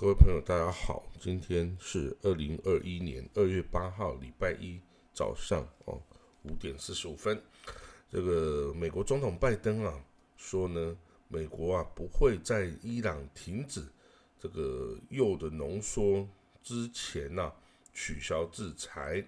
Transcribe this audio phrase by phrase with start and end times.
[0.00, 4.80] 各位朋友，大家好，今天是二零二一年二月八号，礼拜一
[5.12, 6.00] 早上哦
[6.44, 7.38] 五点四十五分。
[8.10, 10.02] 这个美国总统拜登啊
[10.38, 10.96] 说呢，
[11.28, 13.84] 美国啊不会在伊朗停止
[14.38, 16.26] 这个铀的浓缩
[16.62, 17.52] 之前呢
[17.92, 19.22] 取消制裁。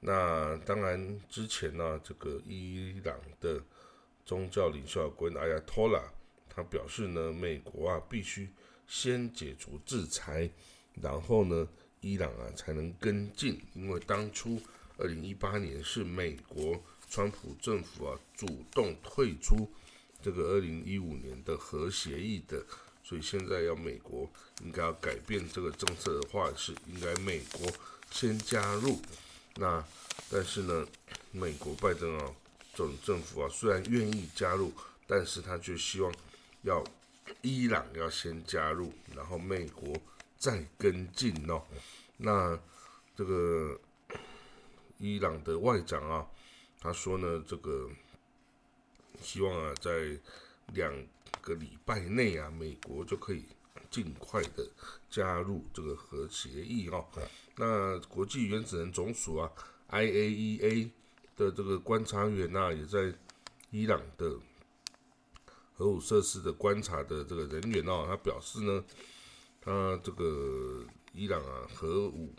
[0.00, 3.58] 那当然之前呢，这个伊朗的
[4.26, 5.98] 宗教领袖国阿亚托拉
[6.46, 8.50] 他表示呢，美国啊必须。
[8.88, 10.48] 先解除制裁，
[11.00, 11.68] 然后呢，
[12.00, 13.60] 伊朗啊才能跟进。
[13.74, 14.58] 因为当初
[14.96, 19.70] 二零一八年是美国川普政府啊主动退出
[20.22, 22.64] 这个二零一五年的核协议的，
[23.04, 24.28] 所以现在要美国
[24.62, 27.70] 应该要改变这个政策的话，是应该美国
[28.10, 28.98] 先加入。
[29.56, 29.84] 那
[30.30, 30.86] 但是呢，
[31.30, 32.34] 美国拜登啊
[32.74, 34.72] 总政府啊虽然愿意加入，
[35.06, 36.10] 但是他却希望
[36.62, 36.82] 要。
[37.42, 39.96] 伊朗要先加入，然后美国
[40.36, 41.62] 再跟进哦。
[42.16, 42.58] 那
[43.16, 43.78] 这个
[44.98, 46.26] 伊朗的外长啊，
[46.80, 47.88] 他说呢，这个
[49.22, 50.18] 希望啊，在
[50.74, 50.92] 两
[51.40, 53.44] 个礼拜内啊，美国就可以
[53.90, 54.68] 尽快的
[55.10, 57.06] 加入这个核协议哦。
[57.56, 59.50] 那国际原子能总署啊
[59.90, 60.90] ，IAEA
[61.36, 63.12] 的这个观察员呐，也在
[63.70, 64.38] 伊朗的。
[65.78, 68.84] 核武设施的观察的这个人员哦，他表示呢，
[69.60, 72.34] 他这个伊朗啊核武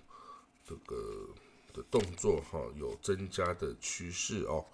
[0.68, 1.30] 这个
[1.72, 4.66] 的动作哈有增加的趋势哦。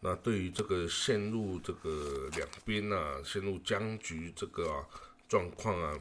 [0.00, 4.88] 那对于这个陷入这个两边啊陷入僵局这个啊
[5.28, 6.00] 状况啊，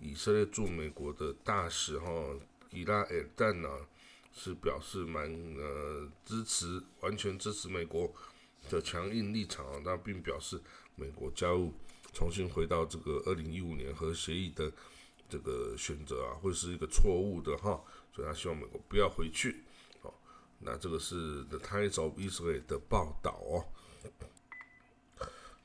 [0.00, 2.08] 以色列驻美国的大使哈
[2.70, 3.68] 伊拉尔旦呢
[4.32, 8.14] 是表示蛮呃支持，完全支持美国。
[8.70, 10.60] 的强硬立场啊，那并表示
[10.94, 11.72] 美国加入
[12.12, 14.72] 重新回到这个二零一五年核协议的
[15.28, 17.82] 这个选择啊，会是一个错误的哈，
[18.14, 19.64] 所以他希望美国不要回去。
[20.00, 20.14] 好，
[20.60, 23.66] 那这个是 The Times of Israel 的报道哦。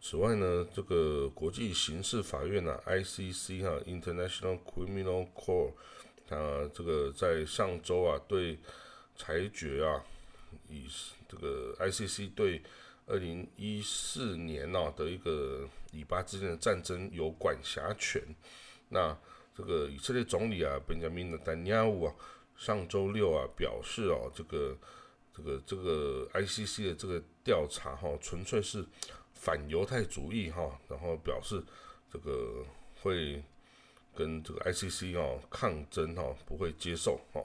[0.02, 5.74] 此外呢，这个国际刑事法院呢，ICC 哈，International Criminal Court，
[6.28, 8.60] 它这个在上周啊，对
[9.18, 10.04] 裁决啊，
[10.70, 10.88] 以
[11.28, 12.62] 这个 ICC 对
[13.08, 18.22] 二零一四年呐的一个以巴之间的战争有管辖权。
[18.90, 19.16] 那
[19.54, 22.16] 这个以色列总理啊，本加明的丹尼亚乌啊，
[22.58, 24.76] 上周六啊表示哦，这个
[25.32, 28.84] 这个这个 ICC 的这个调查哈，纯粹是
[29.34, 31.64] 反犹太主义哈，然后表示
[32.12, 32.66] 这个
[33.02, 33.44] 会
[34.16, 37.42] 跟这个 ICC 哦抗争哈，不会接受哈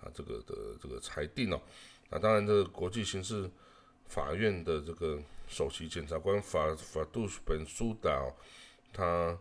[0.00, 1.60] 他这个的这个裁定哦。
[2.08, 3.50] 那当然，这个国际形势。
[4.12, 5.18] 法院的这个
[5.48, 8.30] 首席检察官法法杜本苏达，
[8.92, 9.38] 他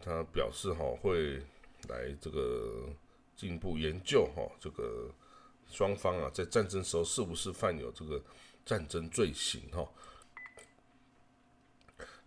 [0.00, 1.42] 他表示哈会
[1.88, 2.88] 来这个
[3.34, 5.10] 进一步研究哈这个
[5.68, 8.22] 双方啊在战争时候是不是犯有这个
[8.64, 9.84] 战争罪行哈。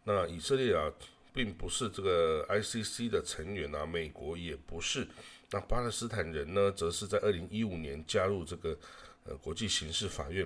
[0.03, 0.91] 那以色列啊
[1.31, 5.07] 并不是这个 ICC 的成员啊，美国也不是。
[5.51, 8.77] 那巴勒斯坦人呢，则是在二零一五年加入这个
[9.23, 10.45] 呃国际刑事法院。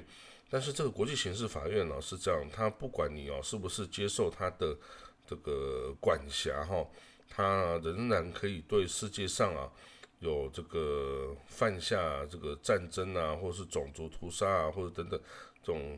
[0.54, 4.78] 但是这个国际刑事法院呢是这样，他不管你哦是不是接受他的
[5.26, 6.86] 这个管辖哈，
[7.30, 9.72] 他仍然可以对世界上啊
[10.20, 15.18] 有这个犯下这个战争啊，或是种族屠杀啊，或者等等
[15.64, 15.98] 这种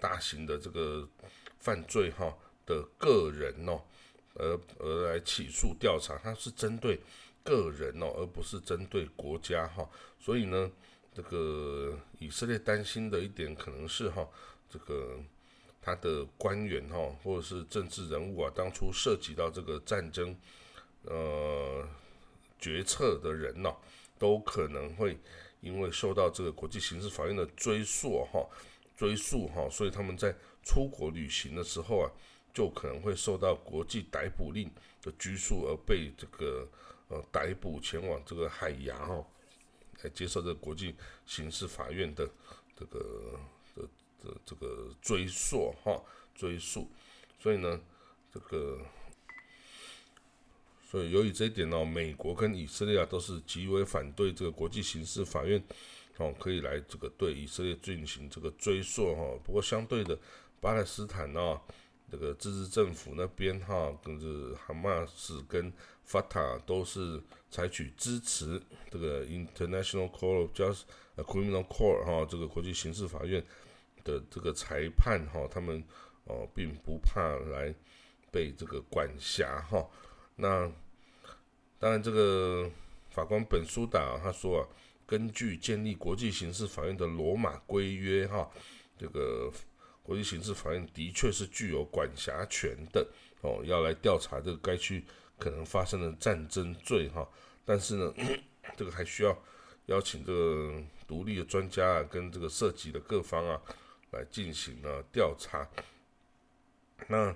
[0.00, 1.08] 大型的这个
[1.60, 2.36] 犯罪哈
[2.66, 3.80] 的个人哦，
[4.34, 6.98] 而而来起诉调查，他是针对
[7.44, 9.88] 个人哦，而不是针对国家哈，
[10.18, 10.68] 所以呢。
[11.12, 14.26] 这个以色列担心的一点可能是哈，
[14.68, 15.18] 这个
[15.82, 20.36] 他的官员哈，或者是政治人物啊，当初涉及到这个战争
[21.02, 21.86] 呃
[22.60, 23.74] 决策的人呢，
[24.18, 25.18] 都可能会
[25.60, 28.46] 因为受到这个国际刑事法院的追诉哈，
[28.96, 30.32] 追诉哈，所以他们在
[30.62, 32.10] 出国旅行的时候啊，
[32.54, 34.70] 就可能会受到国际逮捕令
[35.02, 36.68] 的拘束，而被这个
[37.08, 39.26] 呃逮捕前往这个海牙哈。
[40.02, 40.94] 来接受这个国际
[41.26, 42.28] 刑事法院的
[42.76, 43.40] 这个
[43.74, 43.82] 的
[44.22, 46.02] 的这个追溯哈
[46.34, 46.88] 追诉，
[47.38, 47.80] 所以呢，
[48.32, 48.78] 这个
[50.90, 55.62] 所以由于这一点呢，美国跟以色列啊都是极为反对这个国际刑事法院
[56.18, 59.38] 哦可以来这个对以色列进行这个追溯哈。
[59.44, 60.18] 不过相对的，
[60.60, 61.60] 巴勒斯坦呢。
[62.10, 65.72] 这个自治政府那边哈，跟这哈马斯跟
[66.02, 68.60] 法塔都是采取支持
[68.90, 70.82] 这个 International Court of Just
[71.16, 73.44] Criminal Court 哈，这个国际刑事法院
[74.02, 75.84] 的这个裁判哈，他们
[76.24, 77.20] 哦并不怕
[77.50, 77.74] 来
[78.30, 79.88] 被这个管辖哈。
[80.36, 80.70] 那
[81.78, 82.68] 当然，这个
[83.10, 84.68] 法官本苏达他说啊，
[85.06, 88.50] 根据建立国际刑事法院的罗马规约哈，
[88.98, 89.50] 这个
[90.10, 93.06] 国际刑事法院的确是具有管辖权的
[93.42, 95.04] 哦，要来调查这个该区
[95.38, 97.24] 可能发生的战争罪哈。
[97.64, 98.12] 但是呢，
[98.76, 99.40] 这个还需要
[99.86, 103.62] 邀请这个独立的专家啊，跟这个涉及的各方啊，
[104.10, 105.64] 来进行呢调查。
[107.06, 107.32] 那，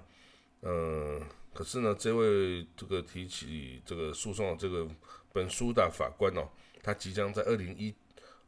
[0.59, 1.23] 呃，
[1.53, 4.85] 可是呢，这位这个提起这个诉讼的这个
[5.33, 6.49] 本书的法官哦，
[6.83, 7.95] 他即将在二零一，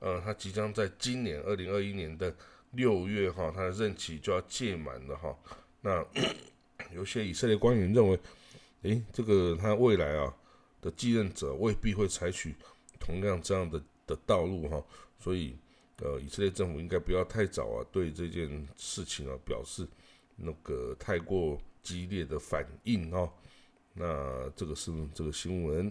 [0.01, 2.35] 呃，他即将在今年二零二一年的
[2.77, 5.37] 六月哈，他的任期就要届满了哈。
[5.81, 6.07] 那
[6.95, 8.21] 有些以色列官员认为，
[8.83, 10.33] 诶，这个他未来啊
[10.81, 12.55] 的继任者未必会采取
[13.01, 14.85] 同样这样的的道路哈，
[15.19, 15.57] 所以，
[15.99, 19.87] 呃，以色列政府应该不要太早啊对这件事情啊表示。
[20.39, 23.33] 那个太过激烈的反应哦，
[23.95, 25.91] 那这个是这个新闻。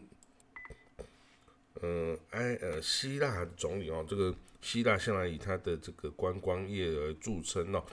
[1.82, 4.32] 呃，埃呃希腊总理哦，这个
[4.66, 7.86] 希腊向来以它的这个观光业而著称哦，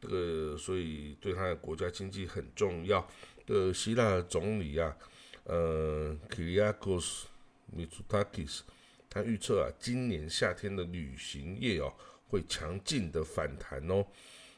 [0.00, 3.08] 这个所以对它的国家经济很重要。
[3.46, 4.96] 的希腊总理啊，
[5.44, 7.26] 呃，Kyriakos
[7.72, 8.62] Mitsotakis，
[9.08, 11.94] 他预测啊，今年夏天的旅行业哦
[12.26, 14.04] 会强劲的反弹哦。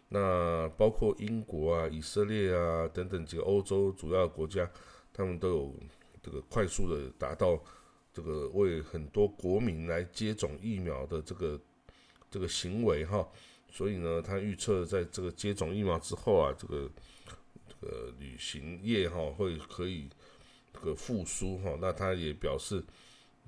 [0.09, 4.67] 那包括英国啊、以色列啊等等几个欧洲主要国家，
[5.13, 5.77] 他们都有
[6.23, 7.63] 这个快速的达到
[8.19, 11.61] 这个为很多国民来接种疫苗的这个
[12.29, 13.25] 这个行为哈，
[13.71, 16.91] 所以呢，他预测在这个接种疫苗之后啊，这个
[17.69, 20.09] 这个旅行业哈会可以
[20.73, 21.79] 这个复苏哈。
[21.81, 22.85] 那他也表示，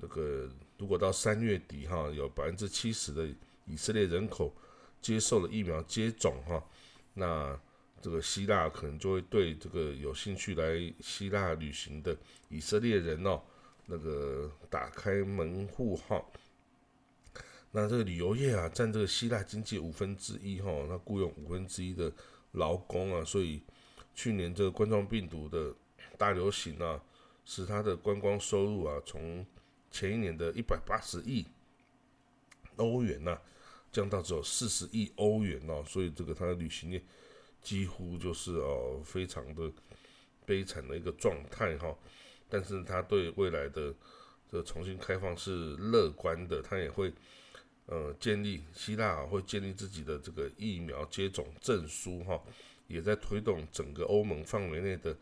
[0.01, 3.29] 这个如果到三月底哈，有百分之七十的
[3.67, 4.55] 以色列人口。
[5.03, 6.63] 接受了疫苗接种哈，
[7.15, 7.59] 那
[8.03, 12.15] 这个希腊可能就会对这个有兴趣来希腊旅行的
[12.51, 13.41] 以色列人哦，
[13.91, 16.25] 那个打开门户哈。
[17.73, 22.11] 那这个旅游业啊，占这个希腊经济五分之一哈，那雇佣五分之一的
[22.53, 23.61] 劳工啊，所以
[24.15, 25.75] 去年这个冠状病毒的
[26.17, 27.03] 大流行啊，
[27.45, 29.45] 使他的观光收入啊，从
[29.91, 31.45] 前一年的一百八十亿
[32.77, 33.39] 欧元呐。
[33.93, 37.03] 降到只有四十亿欧元哦，所以这个它的旅行业
[37.61, 39.69] 几乎就是哦非常的
[40.47, 41.93] 悲惨的一个状态哈。
[42.51, 43.95] 但是他对未来的
[44.51, 47.13] 这重新开放是乐观的，他也会
[47.87, 52.43] 呃建立希腊啊会建立自己的这个疫苗接种证书哈，
[52.89, 55.15] 也在推动整个欧盟范围内的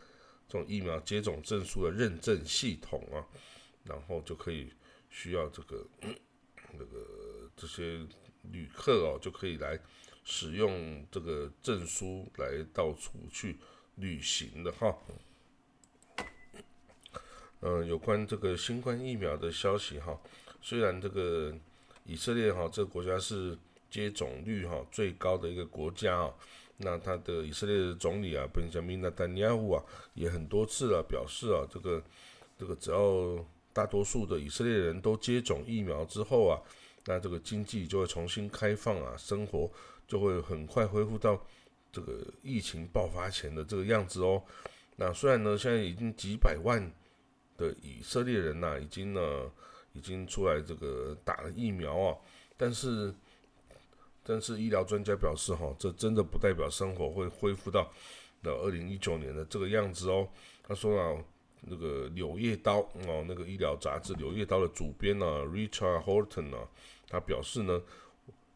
[0.49, 3.23] 这种疫苗接种证书的认证系统啊，
[3.85, 4.73] 然后就可以
[5.11, 5.87] 需要这个
[6.73, 8.01] 那个这些。
[8.53, 9.79] 旅客哦，就可以来
[10.25, 13.59] 使用这个证书来到处去
[13.97, 14.97] 旅行的哈。
[17.61, 20.19] 嗯，有关这个新冠疫苗的消息哈，
[20.61, 21.53] 虽然这个
[22.05, 23.59] 以色列哈这个国家是
[23.91, 26.35] 接种率哈最高的一个国家啊，
[26.77, 29.83] 那他的以色列的总理啊，本加明纳丹尼亚胡啊，
[30.15, 32.03] 也很多次了表示啊，这个
[32.59, 36.61] 这个只要大多数的以色列人都接种疫苗之后啊。
[37.05, 39.71] 那这个经济就会重新开放啊，生活
[40.07, 41.43] 就会很快恢复到
[41.91, 44.43] 这个疫情爆发前的这个样子哦。
[44.97, 46.83] 那虽然呢，现在已经几百万
[47.59, 49.21] 的以色列人呐，已经呢
[49.93, 52.17] 已经出来这个打了疫苗啊，
[52.57, 53.15] 但是
[54.23, 57.93] 但是医疗专家表示哈，这真的不代表生活会恢复到
[58.41, 60.27] 那二零一九年的这个样子哦。
[60.67, 61.23] 他说啊。
[61.63, 62.79] 那个《柳叶刀》
[63.09, 66.69] 哦，那个医疗杂志《柳叶刀》的主编呢，Richard Horton 呢，
[67.09, 67.83] 他表示呢，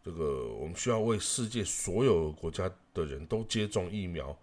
[0.04, 4.38] 这个我们需要为世界所有国家的人都接种疫苗。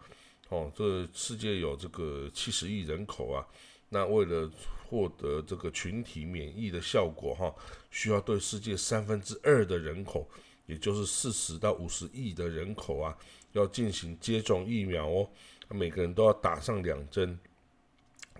[0.49, 3.47] 哦，这世界有这个七十亿人口啊，
[3.89, 4.49] 那为了
[4.87, 7.53] 获得这个群体免疫的效果哈，
[7.91, 10.27] 需要对世界三分之二的人口，
[10.65, 13.17] 也就是四十到五十亿的人口啊，
[13.51, 15.29] 要进行接种疫苗哦，
[15.69, 17.37] 每个人都要打上两针。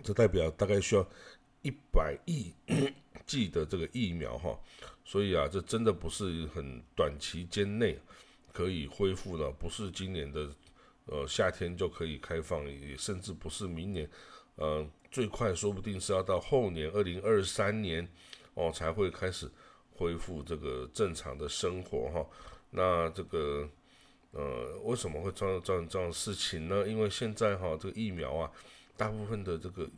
[0.02, 1.06] 这代表大概需要
[1.62, 2.52] 一百亿
[3.26, 4.58] 剂的这个疫苗哈，
[5.04, 7.98] 所以啊，这真的不是很短期间内
[8.52, 10.48] 可以恢复的，不是今年的
[11.10, 14.08] 呃夏天就可以开放，也甚至不是明年，
[14.54, 18.08] 呃，最快说不定是要到后年二零二三年
[18.54, 19.50] 哦才会开始
[19.92, 22.26] 恢复这个正常的生活哈。
[22.70, 23.68] 那这个
[24.30, 26.88] 呃为什么会这样这样这样事情呢？
[26.88, 28.50] 因为现在哈这个疫苗啊。
[28.96, 29.88] 大部分的这个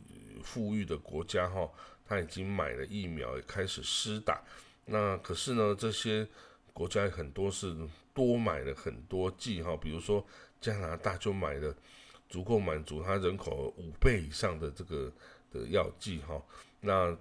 [0.41, 1.69] 富裕的国家哈，
[2.05, 4.41] 他已经买了疫苗，也开始施打。
[4.85, 6.25] 那可是呢，这些
[6.71, 7.75] 国家很多是
[8.13, 10.25] 多买了很多剂哈，比如说
[10.63, 11.75] 加拿大就买了
[12.29, 15.11] 足够满足他人口五倍以上的这个
[15.51, 16.41] 的药剂哈。
[16.79, 17.15] 那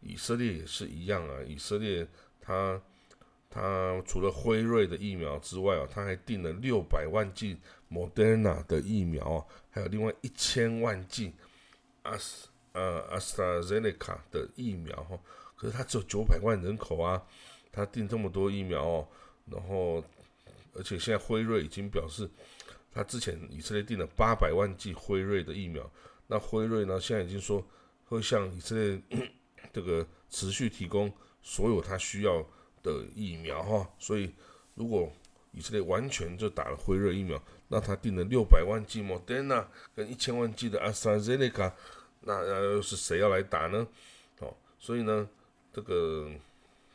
[0.00, 2.06] 以色列也是一样啊，以色列
[2.38, 2.78] 它
[3.48, 7.56] 它除了辉瑞的疫苗之外啊，它还订了六百万剂
[7.90, 11.32] Moderna 的疫苗，还有另外一千万剂
[12.02, 15.18] 阿斯呃阿斯塔 zeneca 内卡的疫苗哈。
[15.56, 17.22] 可是它只有九百万人口啊，
[17.72, 19.08] 它订这么多疫苗哦，
[19.46, 20.04] 然后
[20.74, 22.28] 而且现在辉瑞已经表示，
[22.94, 25.90] 他之前以色列订了八百万剂辉瑞的疫苗，
[26.28, 27.62] 那辉瑞呢现在已经说
[28.06, 29.02] 会向以色列
[29.72, 32.40] 这个持续提供所有他需要
[32.82, 34.32] 的疫苗哈，所以
[34.74, 35.12] 如果
[35.52, 41.74] 以色列完全就打了辉瑞疫苗，那他订了六百万剂莫德纳跟一千万剂的阿斯塔 zeneca，卡，
[42.20, 43.86] 那又是谁要来打呢？
[44.38, 45.28] 哦，所以呢？
[45.72, 46.30] 这个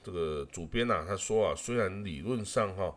[0.02, 2.96] 这个主编呐，他说啊，虽然理论上哈，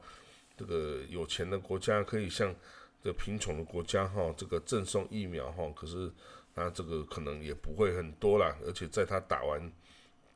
[0.57, 2.55] 这个有钱的国家可以向
[3.03, 6.11] 这贫穷的国家哈，这个赠送疫苗哈，可是
[6.55, 9.73] 那这个可能也不会很多啦，而且在他打完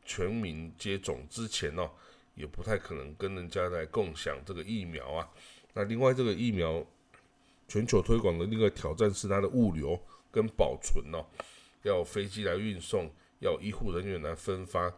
[0.04, 1.90] 全民接种之前哦，
[2.34, 5.28] 也不太可能跟人家来共享这个疫苗啊。
[5.72, 6.84] 那另外这个疫苗
[7.68, 11.24] 全球推广的另外挑战是它的物流跟保存哦，
[11.82, 14.92] 要飞机来运送，要医护人员来分发。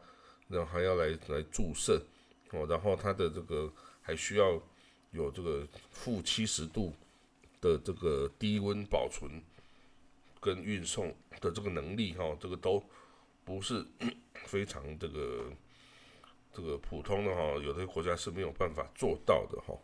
[0.50, 2.02] 然后还要来来注射
[2.52, 3.70] 哦，然后它的这个
[4.00, 4.58] 还需要
[5.10, 6.90] 有这个负七十度
[7.60, 9.42] 的这个低温保存
[10.40, 12.82] 跟运送的这个能力哈，这个都
[13.44, 13.84] 不是
[14.46, 15.52] 非常这个
[16.52, 19.76] 这个普通的哈，有的国家是没有办法做到的哈。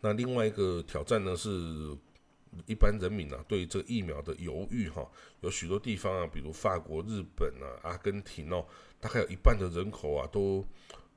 [0.00, 1.96] 那另外一个挑战呢是。
[2.66, 5.08] 一般人民啊，对这个疫苗的犹豫哈，
[5.40, 8.66] 有许多地方啊，比如法国、日本啊、阿根廷哦，
[8.98, 10.66] 大概有一半的人口啊，都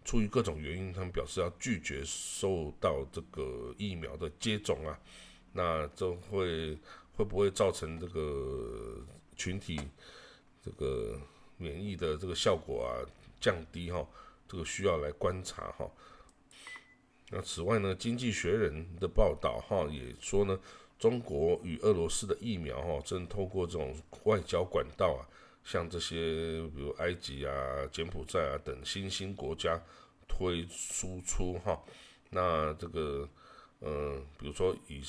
[0.03, 4.99] 出于各种原因，他们表示要拒绝受到这个疫苗的接种啊。
[5.51, 6.77] 那这会
[7.15, 9.05] 会不会造成这个
[9.35, 9.79] 群体
[10.63, 11.19] 这个
[11.57, 12.91] 免疫的这个效果啊
[13.39, 14.05] 降低哈？
[14.47, 15.89] 这个需要来观察哈。
[17.29, 20.59] 那此外呢，《经济学人》的报道哈也说呢。
[20.99, 23.93] 中国与俄罗斯的疫苗，哈，正透过这种
[24.23, 25.27] 外交管道啊，
[25.63, 27.53] 向这些比如埃及啊、
[27.91, 29.81] 柬埔寨啊等新兴国家
[30.27, 31.81] 推输出，哈。
[32.29, 33.27] 那这个，
[33.79, 35.01] 呃，比如说以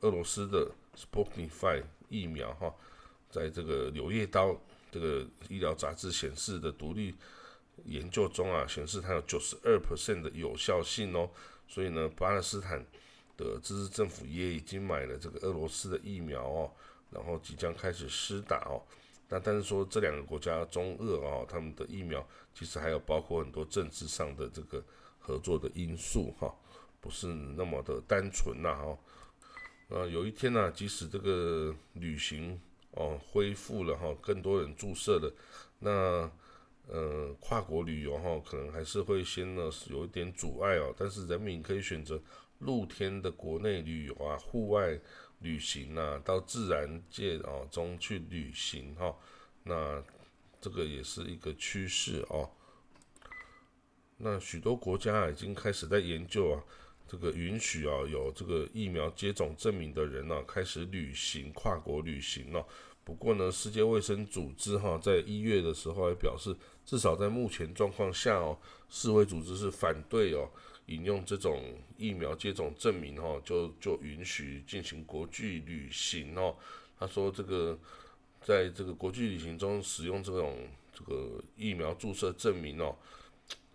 [0.00, 2.74] 俄罗斯的 Sputnik V 疫苗，哈，
[3.30, 4.48] 在这个《柳叶刀》
[4.90, 7.14] 这个医疗杂志显示的独立
[7.84, 11.30] 研究中啊，显示它有九十二 percent 的有效性哦。
[11.68, 12.84] 所以呢，巴勒斯坦。
[13.34, 16.70] 的支持政府也已经买了这个俄罗斯的疫苗哦，
[17.10, 18.76] 然后即将开始施打哦。
[19.32, 22.22] 那但是说这两个国家中俄哦，他们的疫苗
[22.52, 24.84] 其实还有包括很多政治上的这个
[25.18, 26.54] 合作的因素哈，
[27.00, 28.98] 不是那么的单纯呐哈。
[29.88, 32.60] 呃，有一天呢，即使这个旅行
[32.90, 35.32] 哦恢复了哈，更多人注射了，
[35.78, 36.30] 那
[36.88, 40.94] 呃跨国旅游哈，可能还是会先呢是有一点阻碍哦。
[40.94, 42.20] 但是人民可以选择。
[42.64, 44.96] 露天的国内旅游啊，户外
[45.42, 49.14] 旅行啊，到自然界啊中去旅行哈，
[49.64, 50.02] 那
[50.60, 52.48] 这个也是一个趋势哦。
[54.16, 56.62] 那许多国家已经开始在研究啊，
[57.08, 62.64] 这个允许啊有这个疫苗接种证明的人呢，开始旅行跨国旅行了。
[63.04, 68.56] 不过呢，世界卫生组织哈在一月的时候还表示，至少在目前状况下哦，
[68.88, 70.48] 世卫组织是反对哦。
[70.86, 71.62] 引用这种
[71.96, 76.56] 疫苗接种证明，哦，就就允许进行国际旅行哦。
[76.98, 77.78] 他说，这个
[78.40, 82.96] 在这个国际旅行中使用这种这个疫苗注射证明哦，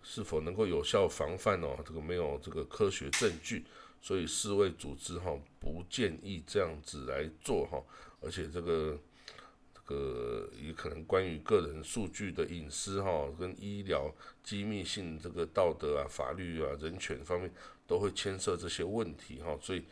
[0.02, 1.76] 是否能够有效防范哦？
[1.84, 3.64] 这个没有这个科学证据，
[4.00, 7.82] 所以世卫组织哈不建议这样子来做哈，
[8.20, 8.98] 而且这个。
[9.88, 14.14] 个也可能关于个人数据的隐私哈，跟医疗
[14.44, 17.50] 机密性这个道德啊、法律啊、人权方面
[17.86, 19.82] 都会牵涉这些问题哈，所以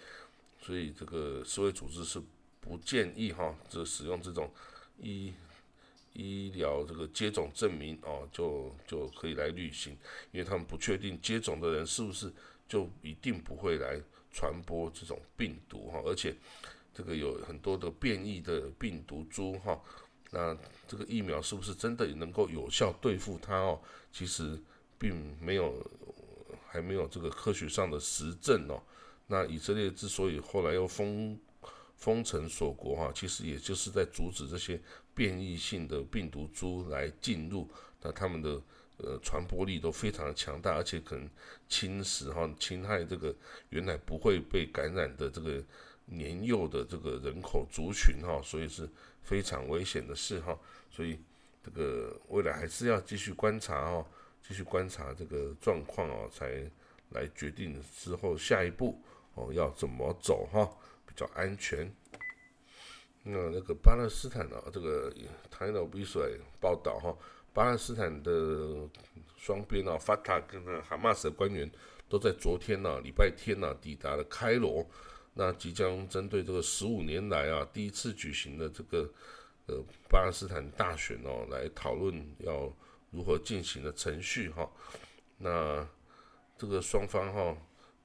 [0.61, 2.21] 所以这个世卫组织是
[2.61, 4.53] 不建议哈，这使用这种
[4.99, 5.33] 医
[6.13, 9.97] 医疗这个接种证明哦，就就可以来旅行，
[10.31, 12.31] 因为他们不确定接种的人是不是
[12.69, 13.99] 就一定不会来
[14.31, 16.35] 传播这种病毒哈，而且。
[16.97, 19.79] 这个有很多的变异的病毒株哈，
[20.31, 20.57] 那
[20.89, 23.79] 这个疫苗是不是真的能够有效对付它哦？
[24.11, 24.59] 其实
[24.97, 25.75] 并没有，
[26.67, 28.83] 还没有这个科学上的实证哦。
[29.27, 31.39] 那以色列之所以后来又封
[31.99, 34.81] 封城锁国哈，其实也就是在阻止这些
[35.15, 37.69] 变异性的病毒株来进入，
[38.01, 38.59] 那他们的
[38.97, 41.29] 呃传播力都非常的强大，而且可能
[41.69, 43.37] 侵蚀哈侵害这个
[43.69, 45.63] 原来不会被感染的这个。
[46.09, 48.89] 年幼的这个人口族群哈，所以是
[49.23, 50.57] 非常危险的事哈，
[50.89, 51.19] 所以
[51.65, 54.07] 这个未来还是要继续观察哦，
[54.41, 56.65] 继续观察这个状况哦，才
[57.11, 59.03] 来决定之后下一步
[59.35, 60.65] 哦要怎么走哈，
[61.05, 61.93] 比较安全。
[63.25, 65.13] 那那个巴勒斯坦啊，这个
[65.51, 67.17] 台岛比水报道哈，
[67.53, 68.89] 巴勒斯坦的
[69.37, 71.69] 双边啊，法塔跟那哈马斯的官员
[72.09, 74.89] 都在昨天呢，礼拜天呢，抵达了开罗。
[75.39, 79.07] 那即将针对这个十五年来啊第一次举行的这个
[79.67, 82.73] 呃巴勒斯坦大选哦，来讨论要
[83.11, 84.67] 如何进行的程序哈。
[85.37, 85.87] 那
[86.57, 87.55] 这个双方哈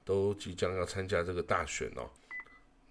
[0.04, 2.04] 都即将要参加这个大选哦。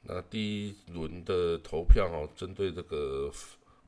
[0.04, 3.30] 那第一轮的投票哈，针对这个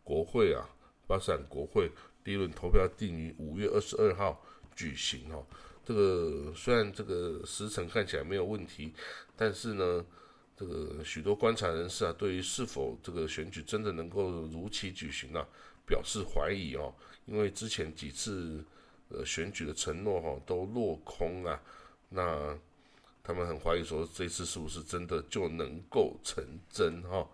[0.05, 0.69] 国会啊，
[1.07, 1.91] 巴勒斯坦国会
[2.23, 4.39] 第一轮投票定于五月二十二号
[4.77, 5.47] 举行哦。
[5.83, 8.93] 这个虽然这个时辰看起来没有问题，
[9.35, 10.05] 但是呢。
[10.57, 15.47] 这个许多观察人士啊，对于是否这个选举真的能够如期举行啊，
[15.87, 16.95] 表示怀疑哦。
[17.27, 18.65] 因为之前几次
[19.09, 21.61] 呃选举的承诺哈都落空啊，
[22.09, 22.57] 那
[23.23, 27.27] 他们很怀疑说这次是不是真的就能够成真哈？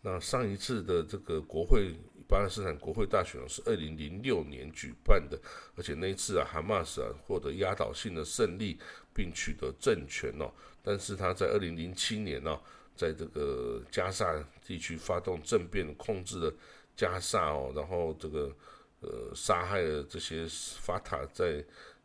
[0.00, 1.94] 那上一次的这个国会
[2.28, 5.40] 巴勒斯坦国会大选是二零零六年举办的，
[5.74, 8.78] 而且那一次啊，哈马斯啊获得压倒性的胜利，
[9.14, 10.52] 并取得政权哦。
[10.82, 12.60] 但是他在二零零七年呢，
[12.94, 16.54] 在这个加沙地区发动政变，控制了
[16.94, 18.54] 加沙哦，然后这个
[19.00, 20.46] 呃杀害了这些
[20.80, 21.64] 法塔在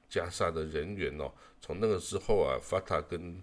[0.10, 1.30] 加沙的人员哦。
[1.60, 3.42] 从那个之后啊，法塔跟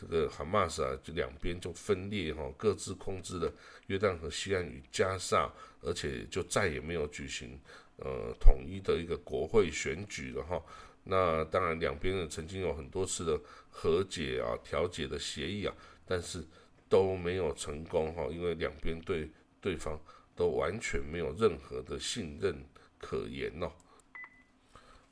[0.00, 3.52] 这个哈马斯啊，就两边就分裂哈，各自控制了
[3.88, 5.52] 约旦河西岸与加沙，
[5.82, 7.60] 而且就再也没有举行
[7.98, 10.62] 呃统一的一个国会选举了哈。
[11.04, 13.38] 那当然，两边呢曾经有很多次的
[13.70, 15.74] 和解啊、调解的协议啊，
[16.06, 16.42] 但是
[16.88, 19.30] 都没有成功哈，因为两边对
[19.60, 20.00] 对方
[20.34, 22.64] 都完全没有任何的信任
[22.98, 23.70] 可言哦。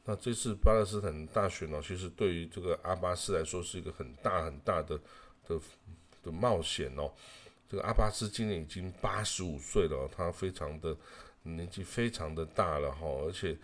[0.09, 4.99] 那这次巴勒斯坦大选呢，其实对于这个阿巴斯来说是一个很大很大的
[5.47, 5.61] 的
[6.23, 7.13] 的冒险哦。
[7.69, 10.97] 这个阿巴斯今年已经八十五岁了，他非常的
[11.43, 13.55] 年纪非常的大了哈，而且。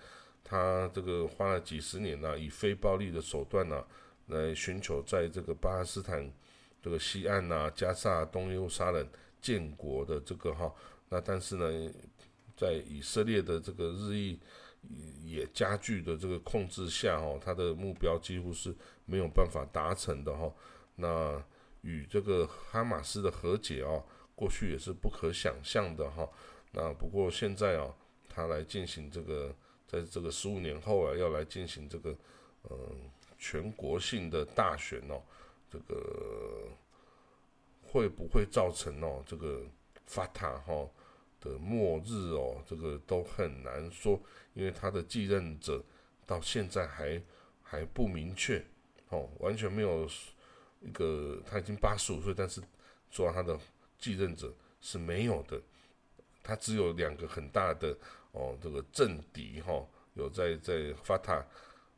[0.47, 3.83] 他这个花了几十年呢，以非暴力的手段呢，
[4.27, 6.31] 来寻求在这个巴勒斯坦
[6.83, 9.09] 这个西岸呐、加沙、东耶路撒冷
[9.41, 10.71] 建国的这个哈，
[11.09, 11.91] 那但是呢，
[12.55, 14.39] 在以色列的这个日益
[15.25, 20.53] 也加剧的这个控制下哈，他的目标几乎是没有办法达成的哈。
[20.97, 21.43] 那
[21.83, 24.03] 与这个哈马斯的和解啊，
[24.35, 26.29] 过去也是不可想象的哈。
[26.73, 27.95] 那不过现在啊，
[28.29, 29.55] 他来进行这个。
[29.87, 32.17] 在这个十五年后啊，要来进行这个
[32.69, 35.23] 嗯全国性的大选哦，
[35.71, 36.67] 这个
[37.87, 39.63] 会不会造成哦这个
[40.07, 40.89] 法塔哈
[41.45, 42.61] 的末日哦？
[42.67, 44.19] 这个都很难说，
[44.55, 45.81] 因为他的继任者
[46.27, 47.23] 到现在还
[47.63, 48.65] 还不明确
[49.11, 50.09] 哦，完全没有
[50.81, 52.61] 一个他已经八十五岁，但是
[53.11, 53.57] 说他的
[53.99, 55.61] 继任者是没有的，
[56.43, 57.97] 他只有两个很大的。
[58.37, 61.41] 哦，这个政敌哈，有在在法塔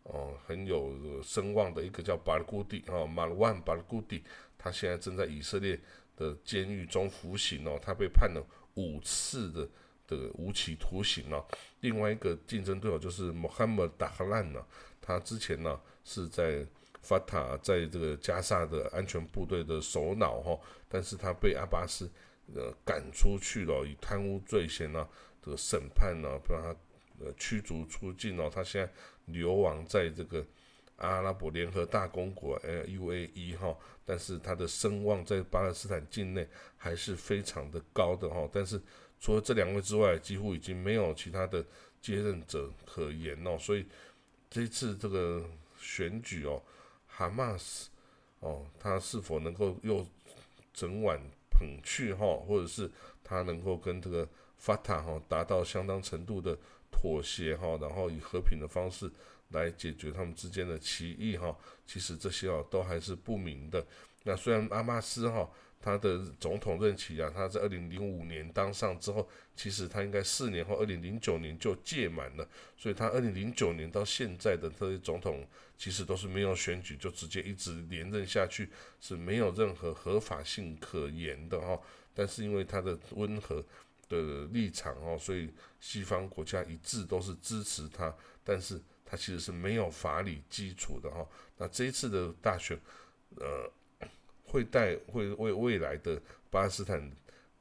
[0.03, 4.23] 哦很有声望的一个叫巴尔古蒂哦，马万巴尔古蒂，
[4.59, 5.81] 他现在正在以色列
[6.15, 9.69] 的监狱中服刑哦，他被判了五次的
[10.07, 11.45] 的无期徒刑哦。
[11.81, 14.65] 另外一个竞争对手就是穆罕默达哈兰呢，
[15.03, 16.67] 他之前呢是在
[17.03, 20.59] 法塔在这个加沙的安全部队的首脑哈，
[20.89, 22.11] 但是他被阿巴斯
[22.55, 25.07] 呃赶出去了，以贪污罪嫌呢。
[25.43, 26.77] 这个审判呢，把他
[27.25, 28.93] 呃驱逐出境哦，他现在
[29.27, 30.45] 流亡在这个
[30.97, 38.49] 阿拉伯联合大公国呃 UAE 哈，但是他的声望在巴勒斯坦境内还是非常的高的哈。
[38.53, 38.81] 但是
[39.21, 41.65] 除了这两位之外，几乎已经没有其他的
[42.01, 43.59] 接任者可言哦。
[43.59, 43.87] 所以
[44.49, 45.45] 这次这个
[45.79, 46.63] 选举哦，
[47.07, 47.91] 哈马斯
[48.41, 50.07] 哦，他是否能够又
[50.73, 52.91] 整晚捧去哈，或者是
[53.23, 56.57] 他能够跟这个法塔哈达到相当程度的
[56.91, 59.11] 妥协哈，然后以和平的方式
[59.51, 61.57] 来解决他们之间的歧义哈。
[61.87, 63.85] 其实这些啊都还是不明的。
[64.25, 65.49] 那虽然阿巴斯哈
[65.81, 75.47] 他的总统任期啊，他在二零零五年当上之后，其实他应该四年后二零零九年就届满了，所以他二零零九年到现在的这些总统
[75.79, 78.69] 其实都是没有选举就直接一直连任下去，
[79.01, 81.81] 是没有任何合法性可言的哈。
[82.13, 83.65] 但是因为他的温和。
[84.09, 91.27] 的立场哦，所以西方国家一致都是支持他，但是他其实是没有法理基础的哈。
[91.57, 92.79] 那这一次的大选，
[93.37, 93.71] 呃，
[94.45, 97.11] 会带会为未来的巴勒斯坦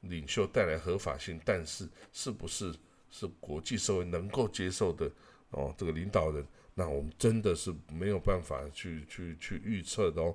[0.00, 2.74] 领袖带来合法性，但是是不是
[3.10, 5.10] 是国际社会能够接受的
[5.50, 5.74] 哦？
[5.78, 10.34] 这个领导人，那我们真的是没有办法去去去预测的哦。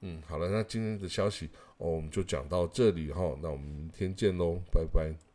[0.00, 5.25] 嗯，好了，那今天的消息哦，我们就讲到这里哈，那我们明天见喽，拜拜。